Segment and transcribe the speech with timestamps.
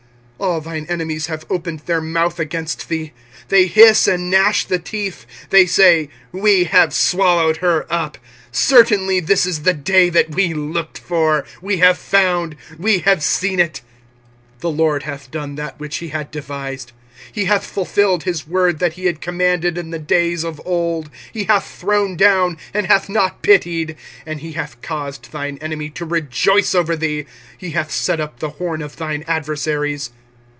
[0.41, 3.11] 25:002:016 All thine enemies have opened their mouth against thee:
[3.49, 8.17] they hiss and gnash the teeth: they say, We have swallowed her up:
[8.51, 13.59] certainly this is the day that we looked for; we have found, we have seen
[13.59, 13.81] it.
[14.61, 16.91] 25:002:017 The LORD hath done that which he had devised;
[17.31, 21.43] he hath fulfilled his word that he had commanded in the days of old: he
[21.43, 23.95] hath thrown down, and hath not pitied:
[24.25, 27.27] and he hath caused thine enemy to rejoice over thee,
[27.59, 30.09] he hath set up the horn of thine adversaries.